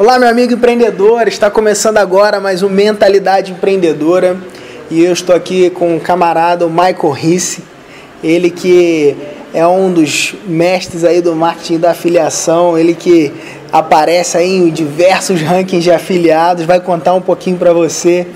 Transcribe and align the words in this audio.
Olá, 0.00 0.18
meu 0.18 0.30
amigo 0.30 0.54
empreendedor. 0.54 1.28
Está 1.28 1.50
começando 1.50 1.98
agora 1.98 2.40
mais 2.40 2.62
um 2.62 2.70
Mentalidade 2.70 3.52
Empreendedora. 3.52 4.34
E 4.90 5.04
eu 5.04 5.12
estou 5.12 5.36
aqui 5.36 5.68
com 5.68 5.94
o 5.94 6.00
camarada 6.00 6.66
Michael 6.66 7.10
Risse. 7.10 7.62
Ele 8.24 8.48
que 8.48 9.14
é 9.52 9.66
um 9.66 9.92
dos 9.92 10.34
mestres 10.46 11.04
aí 11.04 11.20
do 11.20 11.36
marketing 11.36 11.80
da 11.80 11.90
afiliação, 11.90 12.78
ele 12.78 12.94
que 12.94 13.30
aparece 13.70 14.38
aí 14.38 14.50
em 14.50 14.70
diversos 14.70 15.42
rankings 15.42 15.84
de 15.84 15.90
afiliados, 15.90 16.64
vai 16.64 16.80
contar 16.80 17.12
um 17.12 17.20
pouquinho 17.20 17.58
para 17.58 17.74
você 17.74 18.26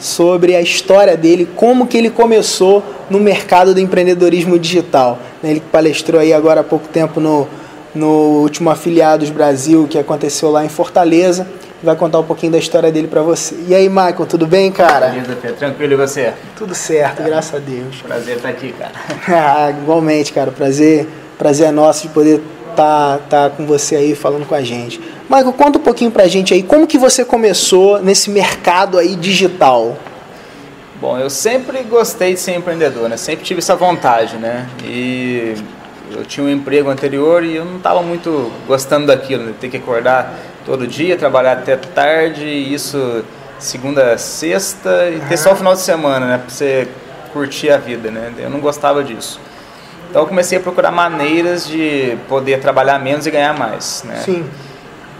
sobre 0.00 0.56
a 0.56 0.60
história 0.60 1.16
dele, 1.16 1.48
como 1.54 1.86
que 1.86 1.96
ele 1.96 2.10
começou 2.10 2.82
no 3.08 3.20
mercado 3.20 3.72
do 3.72 3.78
empreendedorismo 3.78 4.58
digital. 4.58 5.20
Ele 5.44 5.60
que 5.60 5.68
palestrou 5.68 6.20
aí 6.20 6.32
agora 6.32 6.62
há 6.62 6.64
pouco 6.64 6.88
tempo 6.88 7.20
no 7.20 7.46
no 7.94 8.40
último 8.42 8.70
Afiliados 8.70 9.30
Brasil 9.30 9.86
que 9.88 9.98
aconteceu 9.98 10.50
lá 10.50 10.64
em 10.64 10.68
Fortaleza. 10.68 11.46
Vai 11.82 11.96
contar 11.96 12.20
um 12.20 12.24
pouquinho 12.24 12.52
da 12.52 12.58
história 12.58 12.92
dele 12.92 13.08
para 13.08 13.22
você. 13.22 13.56
E 13.66 13.74
aí, 13.74 13.88
Michael, 13.88 14.26
tudo 14.26 14.46
bem, 14.46 14.70
cara? 14.70 15.08
Beleza, 15.08 15.36
Pedro. 15.40 15.56
Tranquilo 15.56 15.92
e 15.94 15.96
você? 15.96 16.32
Tudo 16.56 16.74
certo, 16.76 17.24
graças 17.24 17.54
a 17.54 17.58
Deus. 17.58 18.00
Prazer 18.02 18.36
estar 18.36 18.48
aqui, 18.50 18.72
cara. 18.72 18.92
ah, 19.28 19.70
igualmente, 19.70 20.32
cara. 20.32 20.52
Prazer, 20.52 21.08
prazer 21.36 21.66
é 21.66 21.70
nosso 21.72 22.02
de 22.06 22.14
poder 22.14 22.40
estar 22.70 23.18
tá, 23.28 23.48
tá 23.48 23.50
com 23.50 23.66
você 23.66 23.96
aí 23.96 24.14
falando 24.14 24.46
com 24.46 24.54
a 24.54 24.62
gente. 24.62 25.00
Michael, 25.28 25.52
conta 25.54 25.78
um 25.78 25.82
pouquinho 25.82 26.10
pra 26.10 26.28
gente 26.28 26.54
aí, 26.54 26.62
como 26.62 26.86
que 26.86 26.98
você 26.98 27.24
começou 27.24 28.00
nesse 28.00 28.30
mercado 28.30 28.96
aí 28.96 29.16
digital? 29.16 29.96
Bom, 31.00 31.18
eu 31.18 31.28
sempre 31.28 31.82
gostei 31.82 32.34
de 32.34 32.38
ser 32.38 32.54
empreendedor, 32.54 33.08
né? 33.08 33.16
Sempre 33.16 33.44
tive 33.44 33.58
essa 33.58 33.74
vontade, 33.74 34.36
né? 34.36 34.68
E 34.84 35.54
eu 36.18 36.24
tinha 36.24 36.44
um 36.44 36.48
emprego 36.48 36.90
anterior 36.90 37.44
e 37.44 37.56
eu 37.56 37.64
não 37.64 37.76
estava 37.76 38.02
muito 38.02 38.52
gostando 38.66 39.06
daquilo, 39.06 39.44
né? 39.44 39.54
ter 39.60 39.68
que 39.68 39.76
acordar 39.76 40.34
todo 40.64 40.86
dia, 40.86 41.16
trabalhar 41.16 41.52
até 41.52 41.76
tarde, 41.76 42.46
isso 42.46 43.24
segunda, 43.58 44.18
sexta 44.18 45.08
e 45.08 45.20
ter 45.28 45.36
só 45.36 45.52
o 45.52 45.56
final 45.56 45.72
de 45.72 45.80
semana, 45.80 46.26
né, 46.26 46.38
para 46.38 46.50
você 46.50 46.88
curtir 47.32 47.70
a 47.70 47.78
vida, 47.78 48.10
né? 48.10 48.32
Eu 48.38 48.50
não 48.50 48.60
gostava 48.60 49.02
disso. 49.02 49.40
Então 50.10 50.22
eu 50.22 50.28
comecei 50.28 50.58
a 50.58 50.60
procurar 50.60 50.90
maneiras 50.90 51.66
de 51.66 52.18
poder 52.28 52.60
trabalhar 52.60 52.98
menos 52.98 53.26
e 53.26 53.30
ganhar 53.30 53.56
mais, 53.56 54.02
né? 54.06 54.16
Sim. 54.24 54.44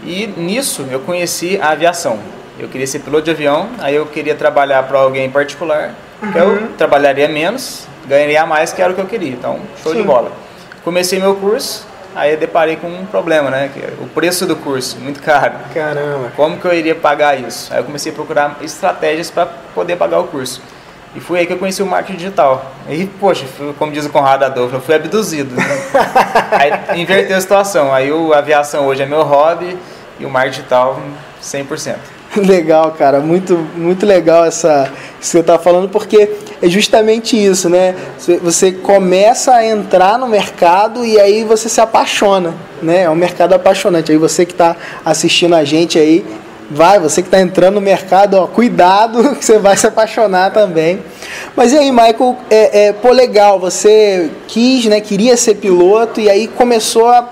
E 0.03 0.27
nisso 0.27 0.85
eu 0.91 0.99
conheci 0.99 1.57
a 1.59 1.69
aviação. 1.69 2.19
Eu 2.59 2.67
queria 2.67 2.85
ser 2.85 2.99
piloto 2.99 3.23
de 3.23 3.31
avião, 3.31 3.69
aí 3.79 3.95
eu 3.95 4.05
queria 4.05 4.35
trabalhar 4.35 4.83
para 4.83 4.99
alguém 4.99 5.25
em 5.25 5.31
particular. 5.31 5.95
Uhum. 6.21 6.31
Eu 6.35 6.67
trabalharia 6.77 7.27
menos, 7.27 7.87
ganharia 8.05 8.45
mais, 8.45 8.71
que 8.71 8.81
era 8.81 8.91
o 8.91 8.95
que 8.95 9.01
eu 9.01 9.07
queria. 9.07 9.31
Então, 9.31 9.59
show 9.81 9.93
Sim. 9.93 10.01
de 10.01 10.07
bola. 10.07 10.31
Comecei 10.83 11.19
meu 11.19 11.35
curso, 11.35 11.87
aí 12.13 12.35
deparei 12.35 12.75
com 12.75 12.87
um 12.87 13.05
problema, 13.05 13.49
né? 13.49 13.71
Que 13.73 13.79
é 13.79 13.93
o 14.01 14.07
preço 14.07 14.45
do 14.45 14.55
curso, 14.55 14.97
muito 14.99 15.21
caro. 15.21 15.53
Caramba. 15.73 16.31
Como 16.35 16.57
que 16.57 16.65
eu 16.65 16.73
iria 16.73 16.93
pagar 16.93 17.39
isso? 17.39 17.73
Aí 17.73 17.79
eu 17.79 17.83
comecei 17.85 18.11
a 18.11 18.15
procurar 18.15 18.57
estratégias 18.61 19.31
para 19.31 19.45
poder 19.73 19.95
pagar 19.95 20.19
o 20.19 20.25
curso. 20.25 20.61
E 21.15 21.19
foi 21.19 21.39
aí 21.39 21.45
que 21.45 21.53
eu 21.53 21.57
conheci 21.57 21.81
o 21.81 21.85
marketing 21.85 22.17
digital. 22.17 22.71
E, 22.89 23.05
poxa, 23.05 23.45
como 23.77 23.91
diz 23.91 24.05
o 24.05 24.09
Conrado 24.09 24.43
Adolfo, 24.43 24.75
eu 24.75 24.81
fui 24.81 24.95
abduzido. 24.95 25.55
Né? 25.55 25.63
aí 26.89 27.01
inverteu 27.01 27.37
a 27.37 27.41
situação. 27.41 27.93
Aí 27.93 28.09
a 28.09 28.37
aviação 28.37 28.87
hoje 28.87 29.03
é 29.03 29.05
meu 29.05 29.23
hobby 29.23 29.77
e 30.19 30.25
o 30.25 30.29
marketing 30.29 30.57
digital 30.57 30.99
100%. 31.41 31.95
Legal, 32.47 32.91
cara, 32.97 33.19
muito, 33.19 33.55
muito 33.75 34.05
legal 34.05 34.43
essa 34.45 34.91
que 35.19 35.25
você 35.25 35.39
está 35.39 35.59
falando, 35.59 35.87
porque 35.89 36.31
é 36.61 36.67
justamente 36.67 37.37
isso, 37.37 37.69
né? 37.69 37.95
Você 38.41 38.71
começa 38.71 39.53
a 39.53 39.65
entrar 39.65 40.17
no 40.17 40.27
mercado 40.27 41.05
e 41.05 41.19
aí 41.19 41.43
você 41.43 41.69
se 41.69 41.79
apaixona, 41.79 42.55
né? 42.81 43.03
É 43.03 43.09
um 43.09 43.15
mercado 43.15 43.53
apaixonante. 43.53 44.11
Aí 44.11 44.17
você 44.17 44.45
que 44.45 44.51
está 44.51 44.75
assistindo 45.05 45.53
a 45.53 45.63
gente 45.63 45.99
aí, 45.99 46.25
vai, 46.71 46.99
você 46.99 47.21
que 47.21 47.27
está 47.27 47.39
entrando 47.39 47.75
no 47.75 47.81
mercado, 47.81 48.35
ó, 48.35 48.47
cuidado 48.47 49.35
que 49.37 49.45
você 49.45 49.59
vai 49.59 49.77
se 49.77 49.85
apaixonar 49.85 50.51
também. 50.51 51.03
Mas 51.55 51.71
e 51.71 51.77
aí, 51.77 51.91
Michael, 51.91 52.35
é, 52.49 52.85
é, 52.87 52.93
pô, 52.93 53.11
legal, 53.11 53.59
você 53.59 54.31
quis, 54.47 54.85
né? 54.85 54.99
Queria 54.99 55.37
ser 55.37 55.55
piloto 55.55 56.19
e 56.19 56.29
aí 56.29 56.47
começou 56.47 57.07
a 57.09 57.29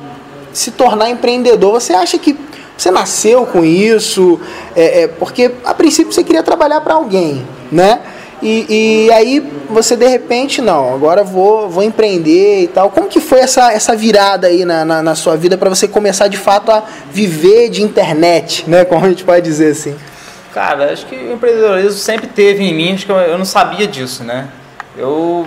se 0.53 0.69
tornar 0.69 1.09
empreendedor. 1.09 1.71
Você 1.71 1.93
acha 1.93 2.19
que 2.19 2.37
você 2.81 2.89
nasceu 2.89 3.45
com 3.45 3.63
isso, 3.63 4.39
é, 4.75 5.03
é, 5.03 5.07
porque 5.07 5.51
a 5.63 5.73
princípio 5.73 6.11
você 6.11 6.23
queria 6.23 6.41
trabalhar 6.41 6.81
para 6.81 6.95
alguém, 6.95 7.45
né? 7.71 7.99
E, 8.41 9.05
e, 9.07 9.11
aí 9.11 9.39
você 9.69 9.95
de 9.95 10.07
repente, 10.07 10.63
não, 10.63 10.95
agora 10.95 11.23
vou, 11.23 11.69
vou 11.69 11.83
empreender 11.83 12.63
e 12.63 12.67
tal. 12.67 12.89
Como 12.89 13.07
que 13.07 13.21
foi 13.21 13.39
essa, 13.39 13.71
essa 13.71 13.95
virada 13.95 14.47
aí 14.47 14.65
na, 14.65 14.83
na, 14.83 15.03
na 15.03 15.13
sua 15.13 15.37
vida 15.37 15.59
para 15.59 15.69
você 15.69 15.87
começar 15.87 16.27
de 16.27 16.37
fato 16.37 16.71
a 16.71 16.83
viver 17.11 17.69
de 17.69 17.83
internet, 17.83 18.67
né? 18.67 18.83
Como 18.83 19.05
a 19.05 19.09
gente 19.09 19.23
pode 19.23 19.43
dizer 19.43 19.73
assim? 19.73 19.95
Cara, 20.51 20.91
acho 20.91 21.05
que 21.05 21.15
o 21.15 21.33
empreendedorismo 21.33 21.91
sempre 21.91 22.25
teve 22.25 22.63
em 22.63 22.73
mim, 22.73 22.95
acho 22.95 23.05
que 23.05 23.11
eu, 23.11 23.17
eu 23.17 23.37
não 23.37 23.45
sabia 23.45 23.85
disso, 23.85 24.23
né? 24.23 24.47
Eu, 24.97 25.45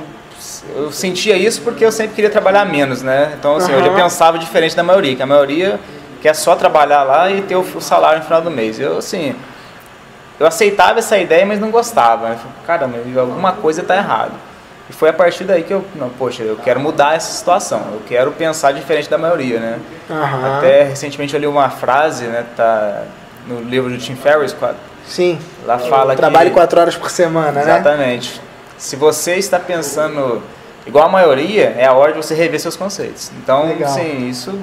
eu 0.76 0.92
sentia 0.92 1.36
isso 1.36 1.62
porque 1.62 1.84
eu 1.84 1.90
sempre 1.90 2.14
queria 2.14 2.30
trabalhar 2.30 2.64
menos, 2.64 3.02
né? 3.02 3.32
Então, 3.36 3.56
assim, 3.56 3.72
uhum. 3.72 3.78
eu 3.80 3.86
já 3.86 3.92
pensava 3.92 4.38
diferente 4.38 4.76
da 4.76 4.84
maioria, 4.84 5.16
que 5.16 5.22
a 5.22 5.26
maioria 5.26 5.80
quer 6.24 6.34
só 6.34 6.56
trabalhar 6.56 7.02
lá 7.02 7.30
e 7.30 7.42
ter 7.42 7.54
o 7.54 7.80
salário 7.82 8.20
no 8.20 8.24
final 8.24 8.40
do 8.40 8.50
mês. 8.50 8.80
Eu, 8.80 8.96
assim, 8.96 9.36
eu 10.40 10.46
aceitava 10.46 10.98
essa 10.98 11.18
ideia, 11.18 11.44
mas 11.44 11.60
não 11.60 11.70
gostava. 11.70 12.28
Eu 12.28 12.36
falei, 12.36 12.52
caramba, 12.66 13.20
alguma 13.20 13.52
coisa 13.52 13.82
está 13.82 13.94
errada. 13.94 14.32
E 14.88 14.92
foi 14.94 15.10
a 15.10 15.12
partir 15.12 15.44
daí 15.44 15.64
que 15.64 15.74
eu, 15.74 15.84
não, 15.94 16.08
poxa, 16.08 16.42
eu 16.42 16.56
quero 16.56 16.80
mudar 16.80 17.14
essa 17.14 17.30
situação. 17.30 17.80
Eu 17.92 18.00
quero 18.08 18.32
pensar 18.32 18.72
diferente 18.72 19.10
da 19.10 19.18
maioria, 19.18 19.60
né? 19.60 19.78
Uhum. 20.08 20.56
Até 20.56 20.84
recentemente 20.84 21.34
eu 21.34 21.40
li 21.40 21.46
uma 21.46 21.68
frase, 21.68 22.24
né, 22.24 22.46
tá 22.56 23.02
no 23.46 23.60
livro 23.60 23.90
do 23.90 23.98
Tim 23.98 24.16
Ferriss, 24.16 24.56
Sim. 25.06 25.38
Lá 25.66 25.78
fala 25.78 26.16
Trabalhe 26.16 26.48
que, 26.48 26.54
quatro 26.54 26.80
horas 26.80 26.96
por 26.96 27.10
semana, 27.10 27.60
exatamente. 27.60 27.66
né? 27.66 27.80
Exatamente. 27.80 28.40
Se 28.78 28.96
você 28.96 29.34
está 29.34 29.58
pensando 29.58 30.42
igual 30.86 31.04
a 31.04 31.08
maioria, 31.10 31.74
é 31.76 31.84
a 31.84 31.92
hora 31.92 32.12
de 32.12 32.16
você 32.16 32.34
rever 32.34 32.58
seus 32.58 32.76
conceitos. 32.76 33.30
Então, 33.42 33.68
Legal. 33.68 33.90
sim, 33.90 34.26
isso 34.26 34.58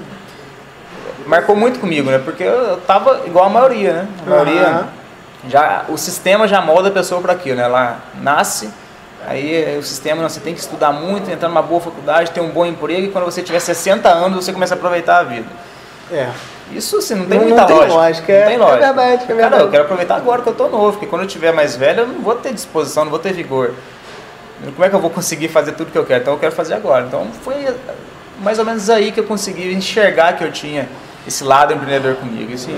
marcou 1.31 1.55
muito 1.55 1.79
comigo, 1.79 2.11
né? 2.11 2.19
Porque 2.23 2.43
eu 2.43 2.75
tava 2.85 3.21
igual 3.25 3.45
a 3.45 3.49
maioria, 3.49 3.93
né? 3.93 4.07
A 4.27 4.29
maioria 4.29 4.67
uhum. 4.67 5.49
já 5.49 5.85
o 5.87 5.97
sistema 5.97 6.45
já 6.45 6.61
molda 6.61 6.89
a 6.89 6.91
pessoa 6.91 7.21
para 7.21 7.31
aquilo, 7.31 7.55
né? 7.55 7.63
Ela 7.63 7.99
nasce, 8.21 8.69
aí 9.25 9.77
o 9.79 9.81
sistema 9.81 10.27
você 10.27 10.41
tem 10.41 10.53
que 10.53 10.59
estudar 10.59 10.91
muito, 10.91 11.31
entrar 11.31 11.47
numa 11.47 11.61
boa 11.61 11.79
faculdade, 11.79 12.31
ter 12.31 12.41
um 12.41 12.49
bom 12.49 12.65
emprego 12.65 13.07
e 13.07 13.11
quando 13.11 13.23
você 13.23 13.41
tiver 13.41 13.61
60 13.61 14.09
anos 14.09 14.43
você 14.43 14.51
começa 14.51 14.73
a 14.73 14.77
aproveitar 14.77 15.19
a 15.19 15.23
vida. 15.23 15.47
É. 16.11 16.29
Isso 16.73 16.97
assim, 16.97 17.15
não 17.15 17.25
tem 17.25 17.39
não, 17.39 17.47
muita 17.47 17.65
não 17.65 17.75
lógica. 17.77 17.87
Tem 17.87 17.95
lógica. 17.95 18.39
Não 18.39 18.47
tem 18.47 18.57
lógica. 18.57 18.85
É 18.85 18.93
verdade, 18.93 19.23
é 19.23 19.27
verdade. 19.27 19.51
Cara, 19.51 19.63
eu 19.63 19.71
quero 19.71 19.83
aproveitar 19.83 20.15
agora 20.17 20.41
que 20.41 20.49
eu 20.49 20.53
tô 20.53 20.67
novo, 20.67 20.91
porque 20.91 21.05
quando 21.05 21.21
eu 21.21 21.27
tiver 21.27 21.53
mais 21.53 21.77
velho 21.77 22.01
eu 22.01 22.07
não 22.07 22.21
vou 22.21 22.35
ter 22.35 22.53
disposição, 22.53 23.05
não 23.05 23.11
vou 23.11 23.19
ter 23.19 23.31
vigor. 23.31 23.73
Como 24.75 24.83
é 24.83 24.89
que 24.89 24.95
eu 24.95 24.99
vou 24.99 25.09
conseguir 25.09 25.47
fazer 25.47 25.71
tudo 25.71 25.91
que 25.91 25.97
eu 25.97 26.05
quero? 26.05 26.21
Então 26.21 26.33
eu 26.33 26.39
quero 26.39 26.51
fazer 26.51 26.73
agora. 26.73 27.05
Então 27.05 27.27
foi 27.41 27.73
mais 28.41 28.59
ou 28.59 28.65
menos 28.65 28.89
aí 28.89 29.13
que 29.13 29.19
eu 29.21 29.23
consegui 29.23 29.73
enxergar 29.73 30.33
que 30.33 30.43
eu 30.43 30.51
tinha 30.51 30.87
esse 31.27 31.43
lado 31.43 31.73
empreendedor 31.73 32.15
comigo. 32.15 32.53
Assim, 32.53 32.75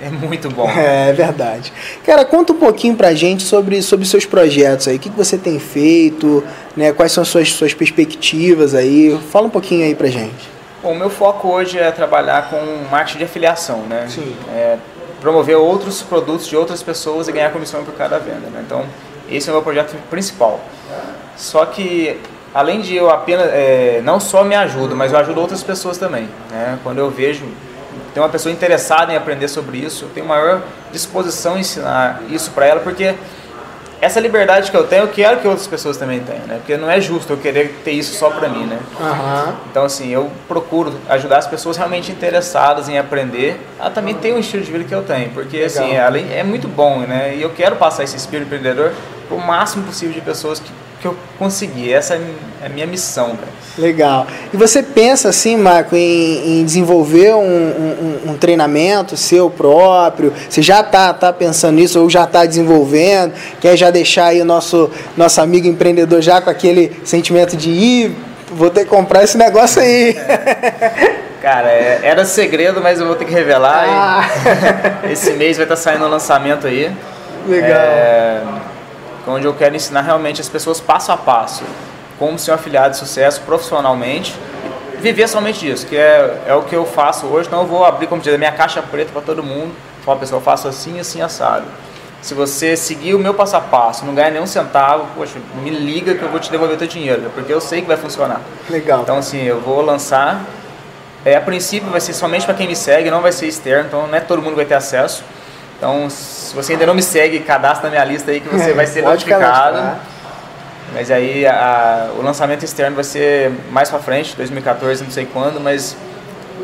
é 0.00 0.10
muito 0.10 0.50
bom. 0.50 0.68
É, 0.68 1.08
é 1.10 1.12
verdade. 1.12 1.72
Cara, 2.04 2.24
conta 2.24 2.52
um 2.52 2.58
pouquinho 2.58 2.96
pra 2.96 3.14
gente 3.14 3.42
sobre, 3.42 3.80
sobre 3.82 4.06
seus 4.06 4.24
projetos 4.26 4.88
aí. 4.88 4.96
O 4.96 4.98
que, 4.98 5.10
que 5.10 5.16
você 5.16 5.38
tem 5.38 5.58
feito, 5.58 6.44
né? 6.76 6.92
Quais 6.92 7.12
são 7.12 7.22
as 7.22 7.28
suas, 7.28 7.52
suas 7.52 7.74
perspectivas 7.74 8.74
aí? 8.74 9.18
Fala 9.30 9.46
um 9.46 9.50
pouquinho 9.50 9.84
aí 9.84 9.94
pra 9.94 10.08
gente. 10.08 10.54
Bom, 10.82 10.92
o 10.92 10.98
meu 10.98 11.08
foco 11.08 11.48
hoje 11.48 11.78
é 11.78 11.90
trabalhar 11.90 12.50
com 12.50 12.60
marketing 12.90 13.18
de 13.18 13.24
afiliação, 13.24 13.78
né? 13.88 14.06
Sim. 14.08 14.34
É 14.52 14.76
promover 15.24 15.56
outros 15.56 16.02
produtos 16.02 16.46
de 16.46 16.54
outras 16.54 16.82
pessoas 16.82 17.28
e 17.28 17.32
ganhar 17.32 17.50
comissão 17.50 17.82
por 17.82 17.94
cada 17.94 18.18
venda, 18.18 18.50
né? 18.50 18.62
Então, 18.66 18.84
esse 19.30 19.48
é 19.48 19.52
o 19.52 19.54
meu 19.54 19.62
projeto 19.62 19.96
principal. 20.10 20.60
Só 21.34 21.64
que 21.64 22.20
além 22.54 22.80
de 22.80 22.94
eu 22.94 23.10
apenas, 23.10 23.48
é, 23.48 24.00
não 24.04 24.20
só 24.20 24.44
me 24.44 24.54
ajudo, 24.54 24.94
mas 24.94 25.12
eu 25.12 25.18
ajudo 25.18 25.40
outras 25.40 25.62
pessoas 25.62 25.98
também. 25.98 26.28
Né? 26.50 26.78
Quando 26.82 26.98
eu 26.98 27.10
vejo 27.10 27.44
tem 28.14 28.22
uma 28.22 28.28
pessoa 28.28 28.52
interessada 28.52 29.12
em 29.12 29.16
aprender 29.16 29.48
sobre 29.48 29.78
isso, 29.78 30.04
eu 30.04 30.08
tenho 30.10 30.24
maior 30.24 30.62
disposição 30.92 31.56
em 31.56 31.60
ensinar 31.60 32.22
isso 32.30 32.52
para 32.52 32.64
ela, 32.64 32.80
porque 32.80 33.12
essa 34.00 34.20
liberdade 34.20 34.70
que 34.70 34.76
eu 34.76 34.86
tenho, 34.86 35.02
eu 35.02 35.08
quero 35.08 35.40
que 35.40 35.48
outras 35.48 35.66
pessoas 35.66 35.96
também 35.96 36.20
tenham, 36.20 36.46
né? 36.46 36.56
Porque 36.58 36.76
não 36.76 36.88
é 36.88 37.00
justo 37.00 37.32
eu 37.32 37.36
querer 37.38 37.80
ter 37.82 37.90
isso 37.90 38.16
só 38.16 38.30
para 38.30 38.48
mim, 38.48 38.66
né? 38.66 38.78
Uhum. 39.00 39.54
Então, 39.68 39.84
assim, 39.84 40.10
eu 40.10 40.30
procuro 40.46 40.92
ajudar 41.08 41.38
as 41.38 41.46
pessoas 41.48 41.76
realmente 41.76 42.12
interessadas 42.12 42.88
em 42.88 42.98
aprender 42.98 43.58
a 43.80 43.90
também 43.90 44.14
ter 44.14 44.32
um 44.32 44.38
estilo 44.38 44.62
de 44.62 44.70
vida 44.70 44.84
que 44.84 44.94
eu 44.94 45.02
tenho, 45.02 45.30
porque, 45.30 45.56
Legal. 45.56 45.84
assim, 45.84 45.96
além, 45.96 46.32
é 46.32 46.44
muito 46.44 46.68
bom, 46.68 47.00
né? 47.00 47.34
E 47.34 47.42
eu 47.42 47.50
quero 47.50 47.74
passar 47.76 48.04
esse 48.04 48.16
espírito 48.16 48.46
empreendedor 48.46 48.92
para 49.26 49.36
o 49.36 49.40
máximo 49.40 49.84
possível 49.84 50.14
de 50.14 50.20
pessoas 50.20 50.60
que 50.60 50.70
que 51.04 51.08
eu 51.08 51.16
consegui. 51.38 51.92
Essa 51.92 52.14
é 52.14 52.66
a 52.66 52.68
minha 52.70 52.86
missão, 52.86 53.36
cara. 53.36 53.52
Legal. 53.76 54.26
E 54.52 54.56
você 54.56 54.82
pensa 54.82 55.28
assim, 55.28 55.54
Marco, 55.54 55.94
em, 55.94 56.60
em 56.60 56.64
desenvolver 56.64 57.34
um, 57.34 57.40
um, 57.42 58.30
um, 58.30 58.38
treinamento 58.38 59.14
seu 59.14 59.50
próprio? 59.50 60.32
Você 60.48 60.62
já 60.62 60.80
está 60.80 61.12
tá 61.12 61.30
pensando 61.30 61.74
nisso 61.74 62.00
ou 62.00 62.08
já 62.08 62.24
está 62.24 62.46
desenvolvendo? 62.46 63.34
Quer 63.60 63.76
já 63.76 63.90
deixar 63.90 64.26
aí 64.26 64.40
o 64.40 64.46
nosso, 64.46 64.90
nosso 65.14 65.42
amigo 65.42 65.66
empreendedor 65.66 66.22
já 66.22 66.40
com 66.40 66.48
aquele 66.48 66.92
sentimento 67.04 67.54
de 67.54 67.68
ir, 67.68 68.16
vou 68.50 68.70
ter 68.70 68.84
que 68.84 68.90
comprar 68.90 69.24
esse 69.24 69.36
negócio 69.36 69.82
aí? 69.82 70.16
Cara, 71.42 71.68
é, 71.68 72.00
era 72.02 72.24
segredo, 72.24 72.80
mas 72.80 72.98
eu 72.98 73.06
vou 73.06 73.16
ter 73.16 73.26
que 73.26 73.34
revelar. 73.34 73.84
Ah. 73.86 74.30
Esse 75.12 75.32
mês 75.32 75.58
vai 75.58 75.66
estar 75.66 75.76
saindo 75.76 76.02
o 76.06 76.08
lançamento 76.08 76.66
aí. 76.66 76.90
Legal. 77.46 77.70
É, 77.70 78.40
onde 79.26 79.46
eu 79.46 79.54
quero 79.54 79.74
ensinar 79.74 80.02
realmente 80.02 80.40
as 80.40 80.48
pessoas 80.48 80.80
passo 80.80 81.12
a 81.12 81.16
passo 81.16 81.64
como 82.18 82.38
ser 82.38 82.52
um 82.52 82.54
afiliado 82.54 82.90
de 82.90 82.98
sucesso 82.98 83.40
profissionalmente 83.42 84.34
viver 85.04 85.28
somente 85.28 85.60
disso, 85.60 85.86
que 85.86 85.96
é, 85.96 86.44
é 86.46 86.54
o 86.54 86.62
que 86.62 86.74
eu 86.74 86.86
faço 86.86 87.26
hoje. 87.26 87.46
Então 87.46 87.60
eu 87.60 87.66
vou 87.66 87.84
abrir, 87.84 88.06
como 88.06 88.22
diz, 88.22 88.32
a 88.32 88.38
minha 88.38 88.52
caixa 88.52 88.80
preta 88.80 89.12
para 89.12 89.20
todo 89.20 89.42
mundo. 89.42 89.74
Falar, 90.02 90.18
pessoal, 90.18 90.40
eu 90.40 90.44
faço 90.44 90.66
assim, 90.66 90.98
assim, 90.98 91.20
assado. 91.20 91.66
Se 92.22 92.32
você 92.32 92.74
seguir 92.74 93.14
o 93.14 93.18
meu 93.18 93.34
passo 93.34 93.54
a 93.54 93.60
passo, 93.60 94.06
não 94.06 94.14
ganhar 94.14 94.30
nenhum 94.30 94.46
centavo, 94.46 95.06
poxa, 95.14 95.38
me 95.62 95.68
liga 95.68 96.14
que 96.14 96.22
eu 96.22 96.30
vou 96.30 96.40
te 96.40 96.50
devolver 96.50 96.76
o 96.76 96.78
teu 96.78 96.88
dinheiro, 96.88 97.30
porque 97.34 97.52
eu 97.52 97.60
sei 97.60 97.82
que 97.82 97.86
vai 97.86 97.98
funcionar. 97.98 98.40
Legal. 98.70 99.02
Então 99.02 99.18
assim, 99.18 99.42
eu 99.42 99.60
vou 99.60 99.82
lançar. 99.82 100.42
É, 101.22 101.36
a 101.36 101.40
princípio 101.40 101.90
vai 101.90 102.00
ser 102.00 102.14
somente 102.14 102.46
para 102.46 102.54
quem 102.54 102.66
me 102.66 102.76
segue, 102.76 103.10
não 103.10 103.20
vai 103.20 103.32
ser 103.32 103.46
externo, 103.46 103.88
então 103.88 104.06
não 104.06 104.14
é 104.14 104.20
todo 104.20 104.40
mundo 104.40 104.56
vai 104.56 104.64
ter 104.64 104.74
acesso. 104.74 105.22
Então, 105.84 106.08
se 106.08 106.54
você 106.54 106.72
ainda 106.72 106.86
não 106.86 106.94
me 106.94 107.02
segue, 107.02 107.40
cadastra 107.40 107.90
na 107.90 107.90
minha 107.90 108.04
lista 108.06 108.30
aí 108.30 108.40
que 108.40 108.48
você 108.48 108.70
é, 108.70 108.72
vai 108.72 108.86
ser 108.86 109.02
notificado. 109.02 109.76
Cadastrar. 109.76 110.00
Mas 110.94 111.10
aí 111.10 111.46
a, 111.46 112.08
o 112.18 112.22
lançamento 112.22 112.64
externo 112.64 112.94
vai 112.94 113.04
ser 113.04 113.52
mais 113.70 113.90
para 113.90 113.98
frente, 113.98 114.34
2014, 114.34 115.04
não 115.04 115.10
sei 115.10 115.28
quando, 115.30 115.60
mas 115.60 115.94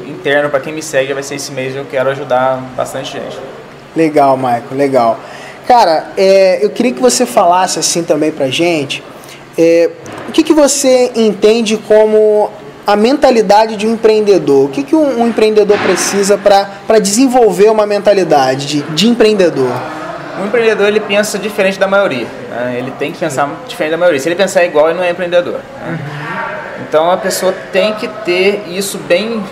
interno 0.06 0.49
para 0.49 0.61
quem 0.61 0.72
me 0.72 0.82
segue 0.82 1.12
vai 1.12 1.22
ser 1.22 1.34
esse 1.34 1.52
mês. 1.52 1.76
Eu 1.76 1.84
quero 1.84 2.08
ajudar 2.08 2.62
bastante 2.75 3.12
gente. 3.12 3.38
Legal, 3.94 4.38
Michael, 4.38 4.64
legal. 4.72 5.20
Cara, 5.69 6.12
é, 6.16 6.64
eu 6.64 6.70
queria 6.70 6.94
que 6.94 7.00
você 7.00 7.26
falasse 7.26 7.78
assim 7.78 8.02
também 8.02 8.32
pra 8.32 8.49
gente. 8.49 9.05
É, 9.58 9.90
o 10.31 10.32
que, 10.32 10.43
que 10.43 10.55
você 10.55 11.12
entende 11.14 11.76
como 11.76 12.50
a 12.86 12.96
mentalidade 12.96 13.76
de 13.76 13.86
um 13.86 13.92
empreendedor? 13.92 14.66
O 14.66 14.68
que, 14.68 14.82
que 14.82 14.94
um, 14.94 15.22
um 15.22 15.28
empreendedor 15.28 15.78
precisa 15.78 16.38
para 16.38 16.98
desenvolver 16.98 17.70
uma 17.70 17.86
mentalidade 17.86 18.66
de, 18.66 18.82
de 18.82 19.08
empreendedor? 19.08 19.72
O 20.40 20.46
empreendedor 20.46 20.88
ele 20.88 21.00
pensa 21.00 21.38
diferente 21.38 21.78
da 21.78 21.86
maioria. 21.86 22.26
Né? 22.50 22.76
Ele 22.78 22.90
tem 22.92 23.12
que 23.12 23.18
pensar 23.18 23.50
diferente 23.68 23.92
da 23.92 23.98
maioria. 23.98 24.20
Se 24.20 24.28
ele 24.28 24.36
pensar 24.36 24.64
igual, 24.64 24.88
ele 24.88 24.98
não 24.98 25.04
é 25.04 25.10
empreendedor. 25.10 25.60
Né? 25.80 25.98
Então 26.88 27.10
a 27.10 27.16
pessoa 27.16 27.54
tem 27.72 27.94
que 27.94 28.08
ter 28.08 28.64
isso 28.68 28.98
bem 28.98 29.42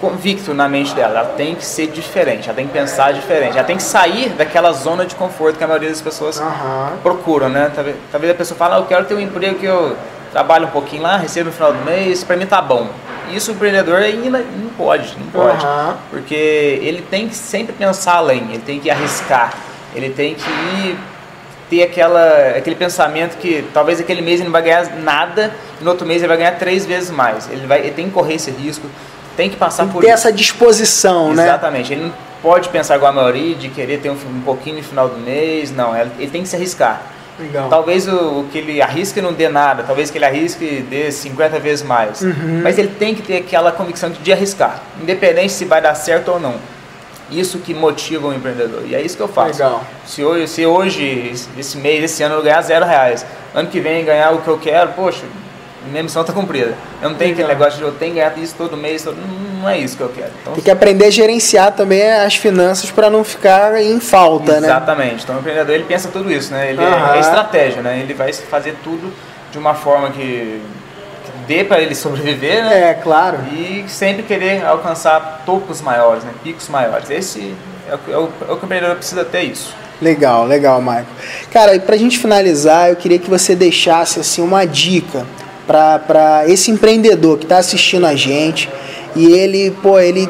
convicto 0.00 0.52
na 0.52 0.68
mente 0.68 0.92
dela. 0.94 1.20
Ela 1.20 1.28
tem 1.36 1.54
que 1.54 1.64
ser 1.64 1.86
diferente, 1.86 2.48
ela 2.48 2.56
tem 2.56 2.66
que 2.66 2.72
pensar 2.72 3.12
diferente, 3.12 3.56
ela 3.56 3.66
tem 3.66 3.76
que 3.76 3.82
sair 3.84 4.30
daquela 4.30 4.72
zona 4.72 5.06
de 5.06 5.14
conforto 5.14 5.56
que 5.56 5.64
a 5.64 5.66
maioria 5.66 5.88
das 5.88 6.00
pessoas 6.00 6.40
uhum. 6.40 6.96
procuram, 7.04 7.48
né? 7.48 7.70
Talvez, 7.72 7.96
talvez 8.10 8.32
a 8.32 8.34
pessoa 8.34 8.58
fale, 8.58 8.74
ah, 8.74 8.78
eu 8.78 8.84
quero 8.84 9.04
ter 9.04 9.14
um 9.14 9.20
emprego 9.20 9.60
que 9.60 9.66
eu 9.66 9.96
trabalho 10.32 10.66
um 10.66 10.70
pouquinho 10.70 11.02
lá, 11.02 11.16
recebo 11.16 11.50
no 11.50 11.52
final 11.52 11.72
do 11.72 11.84
mês, 11.84 12.24
para 12.24 12.36
mim 12.36 12.46
tá 12.46 12.60
bom. 12.60 12.88
Isso 13.30 13.52
o 13.52 13.54
empreendedor 13.54 13.96
ainda 13.96 14.38
não 14.38 14.70
pode, 14.70 15.16
não 15.18 15.26
pode. 15.28 15.64
Uhum. 15.64 15.94
Porque 16.10 16.34
ele 16.34 17.02
tem 17.02 17.28
que 17.28 17.34
sempre 17.34 17.72
pensar 17.72 18.16
além, 18.16 18.48
ele 18.50 18.62
tem 18.64 18.80
que 18.80 18.90
arriscar 18.90 19.52
ele 19.94 20.10
tem 20.10 20.34
que 20.34 20.50
ir 20.50 20.98
ter 21.68 21.82
aquela, 21.82 22.50
aquele 22.56 22.76
pensamento 22.76 23.36
que 23.38 23.64
talvez 23.72 24.00
aquele 24.00 24.20
mês 24.20 24.40
ele 24.40 24.44
não 24.44 24.52
vai 24.52 24.62
ganhar 24.62 24.96
nada 24.96 25.52
no 25.80 25.90
outro 25.90 26.06
mês 26.06 26.20
ele 26.20 26.28
vai 26.28 26.36
ganhar 26.36 26.58
três 26.58 26.84
vezes 26.84 27.10
mais. 27.10 27.48
Ele, 27.50 27.66
vai, 27.66 27.80
ele 27.80 27.92
tem 27.92 28.06
que 28.06 28.12
correr 28.12 28.34
esse 28.34 28.50
risco, 28.50 28.86
tem 29.36 29.48
que 29.48 29.56
passar 29.56 29.84
tem 29.84 29.92
por 29.92 30.00
ter 30.00 30.08
isso. 30.08 30.14
essa 30.14 30.32
disposição, 30.32 31.32
Exatamente. 31.32 31.36
né? 31.36 31.44
Exatamente. 31.46 31.92
Ele 31.92 32.02
não 32.04 32.12
pode 32.42 32.68
pensar 32.68 32.96
igual 32.96 33.10
a 33.10 33.14
maioria 33.14 33.54
de 33.54 33.68
querer 33.68 34.00
ter 34.00 34.10
um, 34.10 34.14
um 34.14 34.42
pouquinho 34.44 34.76
no 34.76 34.82
final 34.82 35.08
do 35.08 35.18
mês, 35.18 35.70
não. 35.70 35.96
Ele, 35.96 36.10
ele 36.18 36.30
tem 36.30 36.42
que 36.42 36.48
se 36.48 36.56
arriscar. 36.56 37.00
Legal. 37.38 37.68
Talvez 37.68 38.06
o, 38.06 38.40
o, 38.40 38.48
que 38.50 38.58
ele 38.58 38.82
arrisque 38.82 39.20
não 39.20 39.32
dê 39.32 39.48
nada, 39.48 39.82
talvez 39.82 40.10
que 40.10 40.18
ele 40.18 40.24
arrisque 40.24 40.84
dê 40.88 41.10
50 41.10 41.58
vezes 41.58 41.84
mais. 41.84 42.20
Uhum. 42.20 42.60
Mas 42.62 42.78
ele 42.78 42.88
tem 42.88 43.14
que 43.14 43.22
ter 43.22 43.38
aquela 43.38 43.72
convicção 43.72 44.10
de, 44.10 44.18
de 44.18 44.32
arriscar, 44.32 44.80
independente 45.00 45.52
se 45.52 45.64
vai 45.64 45.80
dar 45.80 45.94
certo 45.94 46.32
ou 46.32 46.40
não. 46.40 46.54
Isso 47.30 47.58
que 47.60 47.72
motiva 47.72 48.28
o 48.28 48.34
empreendedor. 48.34 48.82
E 48.86 48.94
é 48.94 49.00
isso 49.00 49.16
que 49.16 49.22
eu 49.22 49.28
faço. 49.28 49.62
Legal. 49.62 49.82
Se 50.04 50.22
hoje, 50.22 50.48
se 50.48 50.66
hoje 50.66 51.32
esse 51.56 51.78
mês, 51.78 52.04
esse 52.04 52.22
ano 52.22 52.34
eu 52.34 52.42
ganhar 52.42 52.60
zero 52.60 52.84
reais, 52.84 53.24
ano 53.54 53.68
que 53.70 53.80
vem 53.80 54.04
ganhar 54.04 54.32
o 54.32 54.42
que 54.42 54.48
eu 54.48 54.58
quero, 54.58 54.92
poxa, 54.92 55.24
minha 55.90 56.02
missão 56.02 56.22
está 56.22 56.32
cumprida. 56.32 56.74
Eu 57.00 57.10
não 57.10 57.16
tenho 57.16 57.30
Legal. 57.30 57.46
aquele 57.46 57.58
negócio 57.58 57.78
de 57.78 57.84
eu 57.84 57.92
tenho 57.92 58.14
que 58.14 58.20
ganhar 58.20 58.38
isso 58.38 58.54
todo 58.56 58.76
mês, 58.76 59.02
todo... 59.02 59.16
não 59.60 59.68
é 59.68 59.78
isso 59.78 59.96
que 59.96 60.02
eu 60.02 60.08
quero. 60.08 60.30
Então, 60.40 60.54
Tem 60.54 60.64
que 60.64 60.70
aprender 60.70 61.06
a 61.06 61.10
gerenciar 61.10 61.72
também 61.72 62.10
as 62.10 62.36
finanças 62.36 62.90
para 62.90 63.10
não 63.10 63.24
ficar 63.24 63.80
em 63.80 63.98
falta, 64.00 64.52
exatamente. 64.52 64.60
né? 64.60 64.68
Exatamente. 64.68 65.24
Então 65.24 65.36
o 65.36 65.38
empreendedor 65.40 65.74
ele 65.74 65.84
pensa 65.84 66.08
tudo 66.08 66.30
isso, 66.30 66.52
né? 66.52 66.70
Ele 66.70 66.80
uhum. 66.80 67.12
é, 67.12 67.16
é 67.16 67.20
estratégia, 67.20 67.82
né? 67.82 68.00
Ele 68.00 68.14
vai 68.14 68.32
fazer 68.32 68.76
tudo 68.82 69.12
de 69.50 69.58
uma 69.58 69.74
forma 69.74 70.10
que 70.10 70.62
dê 71.46 71.64
para 71.64 71.80
ele 71.80 71.94
sobreviver, 71.96 72.64
né? 72.64 72.90
É, 72.90 72.94
claro. 72.94 73.38
E 73.52 73.84
sempre 73.88 74.22
querer 74.22 74.64
alcançar 74.64 75.42
topos 75.44 75.80
maiores, 75.80 76.24
né? 76.24 76.32
Picos 76.42 76.68
maiores. 76.68 77.10
Esse 77.10 77.54
é 77.88 77.94
o, 77.94 78.12
é 78.12 78.18
o, 78.18 78.28
é 78.48 78.52
o 78.52 78.56
que 78.56 78.64
o 78.64 78.66
empreendedor 78.66 78.96
precisa 78.96 79.24
ter 79.24 79.42
isso. 79.42 79.74
Legal, 80.00 80.44
legal, 80.44 80.82
Marco. 80.82 81.08
Cara, 81.52 81.76
e 81.76 81.80
pra 81.80 81.96
gente 81.96 82.18
finalizar, 82.18 82.90
eu 82.90 82.96
queria 82.96 83.20
que 83.20 83.30
você 83.30 83.54
deixasse 83.54 84.18
assim 84.18 84.42
uma 84.42 84.66
dica 84.66 85.24
para 85.66 86.44
esse 86.46 86.70
empreendedor 86.70 87.38
que 87.38 87.44
está 87.44 87.58
assistindo 87.58 88.06
a 88.06 88.14
gente 88.14 88.68
e 89.14 89.26
ele, 89.32 89.70
pô, 89.82 89.98
ele 89.98 90.28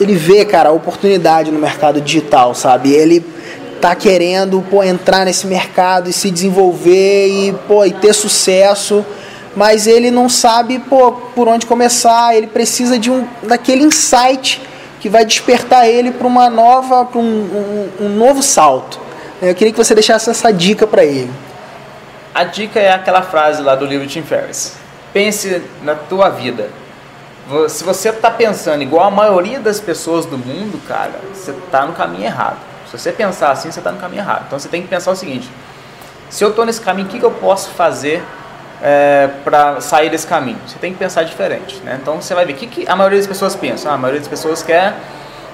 ele 0.00 0.14
vê, 0.14 0.46
cara, 0.46 0.70
a 0.70 0.72
oportunidade 0.72 1.50
no 1.50 1.58
mercado 1.58 2.00
digital, 2.00 2.54
sabe? 2.54 2.90
Ele 2.90 3.22
tá 3.82 3.94
querendo, 3.94 4.64
pô, 4.70 4.82
entrar 4.82 5.26
nesse 5.26 5.46
mercado 5.46 6.08
e 6.08 6.12
se 6.12 6.30
desenvolver 6.30 7.26
e, 7.28 7.52
pô, 7.68 7.84
e 7.84 7.90
ter 7.90 8.14
sucesso 8.14 9.04
mas 9.54 9.86
ele 9.86 10.10
não 10.10 10.28
sabe 10.28 10.78
pô, 10.78 11.12
por 11.34 11.48
onde 11.48 11.66
começar, 11.66 12.36
ele 12.36 12.46
precisa 12.46 12.98
de 12.98 13.10
um 13.10 13.26
daquele 13.42 13.82
insight 13.82 14.60
que 15.00 15.08
vai 15.08 15.24
despertar 15.24 15.88
ele 15.88 16.10
para 16.10 16.26
uma 16.26 16.50
nova, 16.50 17.04
para 17.04 17.18
um, 17.18 17.24
um, 17.24 18.04
um, 18.04 18.08
novo 18.10 18.42
salto. 18.42 19.00
Eu 19.40 19.54
queria 19.54 19.72
que 19.72 19.78
você 19.78 19.94
deixasse 19.94 20.28
essa 20.28 20.52
dica 20.52 20.86
para 20.86 21.04
ele. 21.04 21.30
A 22.34 22.44
dica 22.44 22.78
é 22.78 22.92
aquela 22.92 23.22
frase 23.22 23.62
lá 23.62 23.74
do 23.74 23.84
livro 23.84 24.06
Tim 24.06 24.22
Ferriss. 24.22 24.76
Pense 25.12 25.62
na 25.82 25.94
tua 25.94 26.28
vida. 26.28 26.68
Se 27.68 27.82
você 27.82 28.10
está 28.10 28.30
pensando 28.30 28.82
igual 28.82 29.08
a 29.08 29.10
maioria 29.10 29.58
das 29.58 29.80
pessoas 29.80 30.24
do 30.24 30.38
mundo, 30.38 30.80
cara, 30.86 31.14
você 31.32 31.50
está 31.50 31.84
no 31.84 31.92
caminho 31.92 32.24
errado. 32.24 32.58
Se 32.88 32.96
você 32.96 33.10
pensar 33.10 33.50
assim, 33.50 33.70
você 33.70 33.80
está 33.80 33.90
no 33.90 33.98
caminho 33.98 34.22
errado. 34.22 34.44
Então 34.46 34.58
você 34.58 34.68
tem 34.68 34.82
que 34.82 34.88
pensar 34.88 35.10
o 35.10 35.16
seguinte: 35.16 35.50
se 36.28 36.44
eu 36.44 36.50
estou 36.50 36.64
nesse 36.64 36.80
caminho, 36.80 37.08
o 37.08 37.10
que, 37.10 37.18
que 37.18 37.24
eu 37.24 37.32
posso 37.32 37.70
fazer 37.70 38.22
é, 38.82 39.28
para 39.44 39.80
sair 39.80 40.10
desse 40.10 40.26
caminho. 40.26 40.58
Você 40.66 40.78
tem 40.78 40.92
que 40.92 40.98
pensar 40.98 41.22
diferente. 41.24 41.76
Né? 41.84 41.98
Então 42.00 42.20
você 42.20 42.34
vai 42.34 42.44
ver 42.46 42.52
o 42.52 42.56
que, 42.56 42.66
que 42.66 42.88
a 42.88 42.96
maioria 42.96 43.18
das 43.18 43.26
pessoas 43.26 43.54
pensa. 43.54 43.90
Ah, 43.90 43.94
a 43.94 43.98
maioria 43.98 44.20
das 44.20 44.28
pessoas 44.28 44.62
quer 44.62 44.94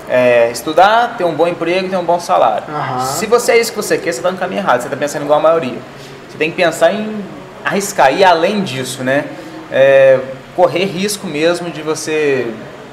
é, 0.08 0.50
estudar, 0.50 1.16
ter 1.16 1.24
um 1.24 1.34
bom 1.34 1.46
emprego 1.46 1.86
e 1.86 1.90
ter 1.90 1.96
um 1.96 2.04
bom 2.04 2.20
salário. 2.20 2.64
Uhum. 2.68 3.00
Se 3.00 3.26
você 3.26 3.52
é 3.52 3.58
isso 3.58 3.72
que 3.72 3.76
você 3.76 3.98
quer, 3.98 4.12
você 4.12 4.18
está 4.18 4.30
no 4.30 4.38
caminho 4.38 4.60
errado. 4.60 4.80
Você 4.80 4.86
está 4.86 4.96
pensando 4.96 5.22
igual 5.22 5.38
a 5.38 5.42
maioria. 5.42 5.78
Você 6.28 6.38
tem 6.38 6.50
que 6.50 6.56
pensar 6.56 6.92
em 6.92 7.24
arriscar. 7.64 8.12
E 8.12 8.24
além 8.24 8.62
disso, 8.62 9.02
né, 9.02 9.24
é, 9.70 10.18
correr 10.54 10.84
risco 10.84 11.26
mesmo 11.26 11.70
de 11.70 11.82
você, 11.82 12.52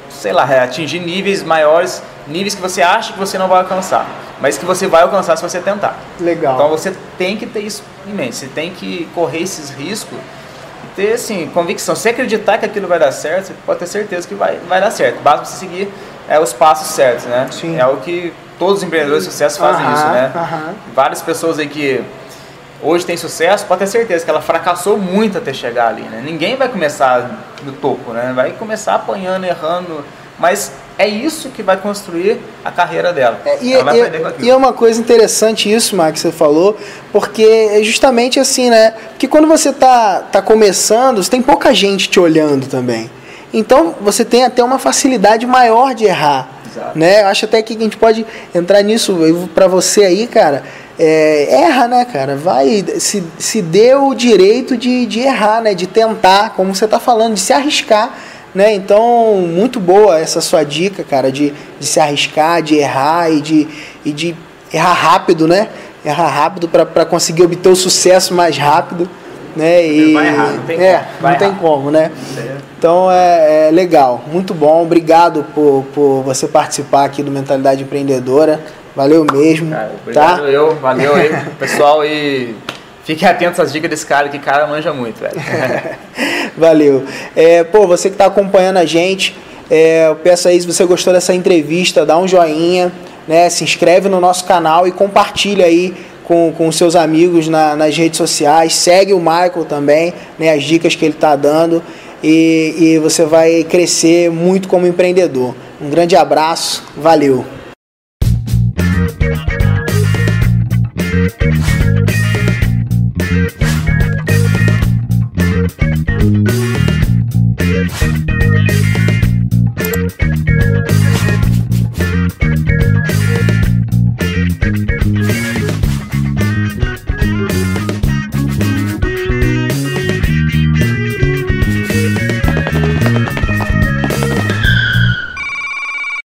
sei 0.10 0.34
lá, 0.34 0.44
atingir 0.64 1.00
níveis 1.00 1.44
maiores, 1.44 2.02
níveis 2.28 2.56
que 2.56 2.62
você 2.62 2.82
acha 2.82 3.14
que 3.14 3.20
você 3.20 3.38
não 3.38 3.48
vai 3.48 3.60
alcançar 3.60 4.08
mas 4.44 4.58
que 4.58 4.66
você 4.66 4.88
vai 4.88 5.04
alcançar 5.04 5.38
se 5.38 5.42
você 5.42 5.62
tentar. 5.62 5.98
Legal. 6.20 6.56
Então 6.56 6.68
você 6.68 6.94
tem 7.18 7.38
que 7.38 7.46
ter 7.46 7.62
isso 7.62 7.82
em 8.06 8.12
mente, 8.12 8.36
você 8.36 8.48
tem 8.48 8.72
que 8.72 9.08
correr 9.16 9.42
esses 9.42 9.70
riscos 9.70 10.18
e 10.18 10.88
ter 10.98 11.14
assim, 11.14 11.50
convicção. 11.54 11.96
Se 11.96 12.10
acreditar 12.10 12.58
que 12.58 12.66
aquilo 12.66 12.86
vai 12.86 13.00
dar 13.00 13.14
certo, 13.14 13.46
você 13.46 13.54
pode 13.66 13.80
ter 13.80 13.88
certeza 13.88 14.28
que 14.28 14.36
vai, 14.36 14.60
vai 14.68 14.82
dar 14.82 14.92
certo. 14.92 15.22
Basta 15.22 15.46
você 15.46 15.60
seguir 15.60 15.90
é, 16.28 16.38
os 16.42 16.52
passos 16.52 16.90
certos, 16.90 17.24
né? 17.24 17.48
Sim. 17.52 17.80
É 17.80 17.88
o 17.88 17.98
que 17.98 18.34
todos 18.60 18.80
os 18.80 18.84
empreendedores 18.84 19.24
de 19.24 19.32
sucesso 19.32 19.58
fazem 19.60 19.86
isso, 19.94 20.08
né? 20.08 20.32
Várias 20.94 21.22
pessoas 21.22 21.58
aí 21.58 21.68
que 21.68 22.04
hoje 22.84 23.06
têm 23.06 23.18
sucesso, 23.18 23.66
pode 23.66 23.80
ter 23.80 23.88
certeza 23.88 24.24
que 24.24 24.30
ela 24.30 24.42
fracassou 24.42 24.98
muito 24.98 25.38
até 25.38 25.54
chegar 25.54 25.88
ali, 25.88 26.04
né? 26.04 26.22
Ninguém 26.24 26.56
vai 26.56 26.68
começar 26.68 27.46
no 27.64 27.72
topo, 27.72 28.12
né? 28.12 28.34
Vai 28.36 28.52
começar 28.52 28.96
apanhando, 28.96 29.46
errando, 29.46 30.04
mas 30.38 30.72
é 30.98 31.08
isso 31.08 31.50
que 31.50 31.64
vai 31.64 31.78
construir 31.78 32.40
a 32.64 32.72
carreira 32.72 33.14
dela. 33.14 33.40
É, 33.46 33.58
e, 33.62 33.74
e, 33.74 34.46
e 34.46 34.50
é 34.50 34.56
uma 34.56 34.74
coisa 34.74 35.00
interessante 35.00 35.72
isso, 35.72 35.96
Mark, 35.96 36.14
que 36.14 36.20
você 36.20 36.32
falou, 36.32 36.78
porque 37.12 37.44
é 37.44 37.82
justamente 37.82 38.40
assim, 38.40 38.70
né? 38.70 38.94
Porque 39.10 39.28
quando 39.28 39.48
você 39.48 39.70
está 39.70 40.20
tá 40.20 40.42
começando, 40.42 41.24
você 41.24 41.32
tem 41.32 41.42
pouca 41.42 41.74
gente 41.74 42.10
te 42.10 42.20
olhando 42.20 42.68
também. 42.68 43.10
Então 43.54 43.96
você 44.02 44.26
tem 44.26 44.44
até 44.44 44.64
uma 44.64 44.80
facilidade 44.80 45.46
maior 45.46 45.94
de 45.94 46.06
errar. 46.06 46.50
Exato. 46.74 46.98
Né? 46.98 47.22
Eu 47.22 47.28
acho 47.28 47.46
até 47.46 47.62
que 47.62 47.76
a 47.76 47.80
gente 47.80 47.98
pode 47.98 48.26
entrar 48.54 48.82
nisso 48.82 49.16
para 49.54 49.68
você 49.68 50.04
aí, 50.04 50.26
cara. 50.26 50.64
É, 51.00 51.62
erra, 51.64 51.88
né, 51.88 52.06
cara? 52.06 52.36
Vai, 52.36 52.86
se, 53.00 53.24
se 53.40 53.62
dê 53.62 53.96
o 53.96 54.14
direito 54.14 54.78
de, 54.78 55.06
de 55.06 55.22
errar, 55.22 55.62
né? 55.62 55.74
De 55.74 55.88
tentar, 55.88 56.52
como 56.52 56.74
você 56.76 56.86
está 56.86 57.00
falando, 57.00 57.34
de 57.34 57.40
se 57.40 57.52
arriscar 57.52 58.14
né? 58.54 58.74
Então, 58.74 59.36
muito 59.38 59.80
boa 59.80 60.20
essa 60.20 60.40
sua 60.40 60.64
dica, 60.64 61.04
cara, 61.04 61.32
de, 61.32 61.54
de 61.80 61.86
se 61.86 62.00
arriscar, 62.00 62.62
de 62.62 62.76
errar 62.76 63.32
e 63.32 63.42
de, 63.42 63.68
e 64.06 64.12
de 64.12 64.36
errar 64.72 64.94
rápido, 64.94 65.48
né? 65.48 65.70
Errar 66.06 66.28
rápido 66.28 66.68
para 66.68 67.06
conseguir 67.06 67.44
obter 67.44 67.70
o 67.70 67.76
sucesso 67.76 68.34
mais 68.34 68.58
rápido. 68.58 69.10
né? 69.56 69.88
E, 69.88 70.14
vai 70.14 70.28
errar, 70.28 70.52
não 70.54 70.64
tem 70.64 70.82
é, 70.82 70.98
como. 70.98 71.22
Vai 71.22 71.32
não 71.32 71.40
tem 71.40 71.56
como, 71.56 71.92
né? 71.92 72.12
Então 72.78 73.10
é, 73.10 73.70
é 73.70 73.72
legal, 73.72 74.24
muito 74.32 74.54
bom. 74.54 74.84
Obrigado 74.84 75.46
por, 75.56 75.86
por 75.94 76.22
você 76.24 76.48
participar 76.48 77.06
aqui 77.06 77.24
do 77.24 77.32
Mentalidade 77.32 77.82
Empreendedora. 77.82 78.62
Valeu 78.96 79.26
mesmo. 79.32 79.72
Cara, 79.72 79.92
obrigado 80.02 80.42
tá? 80.42 80.50
eu, 80.50 80.76
valeu 80.76 81.16
aí, 81.16 81.32
pessoal, 81.58 82.06
e 82.06 82.56
fiquem 83.04 83.28
atentos 83.28 83.60
às 83.60 83.74
dicas 83.74 83.90
desse 83.90 84.06
cara, 84.06 84.30
que 84.30 84.38
cara 84.38 84.68
manja 84.68 84.94
muito, 84.94 85.20
velho. 85.20 85.34
Valeu. 86.56 87.04
É, 87.36 87.64
pô, 87.64 87.88
você 87.88 88.10
que 88.10 88.14
está 88.14 88.28
acompanhando 88.28 88.78
a 88.78 88.86
gente, 88.86 89.36
é, 89.70 90.08
eu 90.08 90.16
peço 90.16 90.48
aí, 90.48 90.62
se 90.62 90.68
você 90.68 90.86
gostou 90.86 91.12
dessa 91.12 91.34
entrevista, 91.34 92.06
dá 92.06 92.18
um 92.18 92.28
joinha, 92.28 92.92
né? 93.28 93.50
Se 93.50 93.64
inscreve 93.64 94.08
no 94.08 94.20
nosso 94.20 94.46
canal 94.46 94.88
e 94.88 94.92
compartilha 94.92 95.66
aí 95.66 95.96
com, 96.24 96.54
com 96.56 96.72
seus 96.72 96.96
amigos 96.96 97.48
na, 97.48 97.76
nas 97.76 97.98
redes 97.98 98.18
sociais. 98.18 98.76
Segue 98.76 99.14
o 99.14 99.20
Michael 99.20 99.66
também, 99.68 100.14
né? 100.38 100.54
As 100.54 100.64
dicas 100.64 100.96
que 100.96 101.04
ele 101.04 101.16
está 101.16 101.36
dando. 101.36 101.82
E, 102.22 102.76
e 102.78 103.00
você 103.00 103.26
vai 103.26 103.64
crescer 103.64 104.30
muito 104.30 104.68
como 104.68 104.86
empreendedor. 104.86 105.56
Um 105.82 105.90
grande 105.90 106.16
abraço, 106.16 106.84
valeu! 106.96 107.44
Thank 115.80 116.10
you. 119.08 119.13